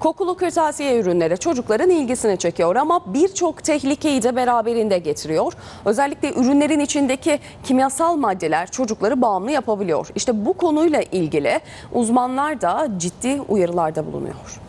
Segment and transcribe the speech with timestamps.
[0.00, 5.52] Kokulu kırtasiye ürünleri çocukların ilgisini çekiyor ama birçok tehlikeyi de beraberinde getiriyor.
[5.84, 10.08] Özellikle ürünlerin içindeki kimyasal maddeler çocukları bağımlı yapabiliyor.
[10.14, 11.60] İşte bu konuyla ilgili
[11.92, 14.60] uzmanlar da ciddi uyarılarda bulunuyor.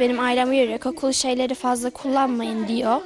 [0.00, 3.00] Benim ailem uyarıyor kokulu şeyleri fazla kullanmayın diyor.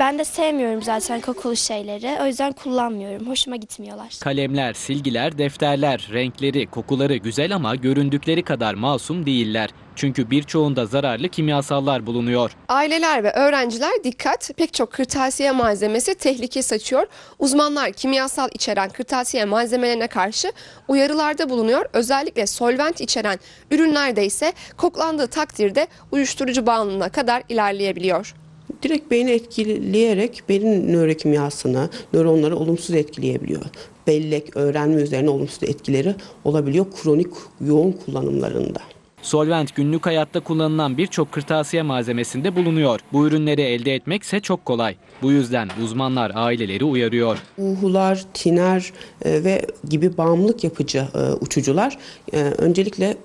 [0.00, 2.18] Ben de sevmiyorum zaten kokulu şeyleri.
[2.22, 3.28] O yüzden kullanmıyorum.
[3.28, 4.14] Hoşuma gitmiyorlar.
[4.20, 9.70] Kalemler, silgiler, defterler, renkleri, kokuları güzel ama göründükleri kadar masum değiller.
[9.96, 12.56] Çünkü birçoğunda zararlı kimyasallar bulunuyor.
[12.68, 17.06] Aileler ve öğrenciler dikkat pek çok kırtasiye malzemesi tehlike saçıyor.
[17.38, 20.52] Uzmanlar kimyasal içeren kırtasiye malzemelerine karşı
[20.88, 21.86] uyarılarda bulunuyor.
[21.92, 23.38] Özellikle solvent içeren
[23.70, 28.34] ürünlerde ise koklandığı takdirde uyuşturucu bağımlılığına kadar ilerleyebiliyor.
[28.82, 33.64] Direkt beyni etkileyerek beynin nörokimyasını, nöronları olumsuz etkileyebiliyor.
[34.06, 37.30] Bellek, öğrenme üzerine olumsuz etkileri olabiliyor kronik
[37.60, 38.80] yoğun kullanımlarında.
[39.22, 43.00] Solvent günlük hayatta kullanılan birçok kırtasiye malzemesinde bulunuyor.
[43.12, 44.96] Bu ürünleri elde etmekse çok kolay.
[45.22, 47.38] Bu yüzden uzmanlar aileleri uyarıyor.
[47.58, 48.92] Uhular, tiner
[49.24, 51.98] e, ve gibi bağımlılık yapıcı e, uçucular
[52.32, 53.16] e, öncelikle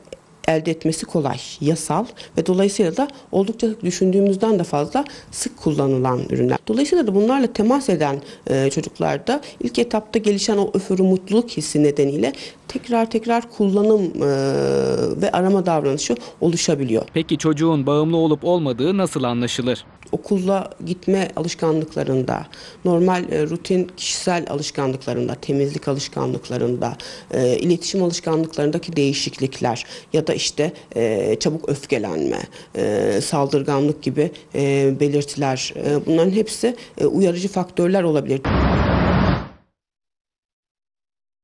[0.47, 2.05] elde etmesi kolay, yasal
[2.37, 6.57] ve dolayısıyla da oldukça düşündüğümüzden de fazla sık kullanılan ürünler.
[6.67, 12.33] Dolayısıyla da bunlarla temas eden e, çocuklarda ilk etapta gelişen o öfürü mutluluk hissi nedeniyle
[12.67, 14.27] tekrar tekrar kullanım e,
[15.21, 17.05] ve arama davranışı oluşabiliyor.
[17.13, 19.85] Peki çocuğun bağımlı olup olmadığı nasıl anlaşılır?
[20.11, 22.47] Okulla gitme alışkanlıklarında,
[22.85, 26.97] normal e, rutin kişisel alışkanlıklarında, temizlik alışkanlıklarında,
[27.31, 32.39] e, iletişim alışkanlıklarındaki değişiklikler ya da işte e, çabuk öfkelenme,
[32.75, 38.41] e, saldırganlık gibi e, belirtiler, e, bunların hepsi e, uyarıcı faktörler olabilir.